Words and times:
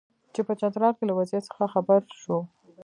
چې 0.33 0.41
په 0.47 0.53
چترال 0.59 0.93
کې 0.97 1.03
له 1.07 1.13
وضعیت 1.19 1.43
څخه 1.49 1.65
خبر 1.73 2.01
شو. 2.21 2.37